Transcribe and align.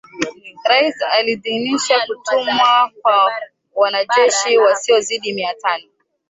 Rais 0.63 0.95
aliidhinisha 1.11 1.95
kutumwa 2.05 2.91
kwa 3.01 3.31
wanajeshi 3.75 4.57
wasiozidi 4.57 5.33
mia 5.33 5.53
tano 5.53 5.83